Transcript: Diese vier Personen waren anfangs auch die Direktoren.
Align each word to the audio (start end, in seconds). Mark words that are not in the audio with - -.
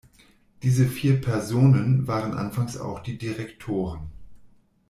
Diese 0.63 0.87
vier 0.87 1.21
Personen 1.21 2.07
waren 2.07 2.33
anfangs 2.33 2.75
auch 2.75 3.01
die 3.01 3.19
Direktoren. 3.19 4.09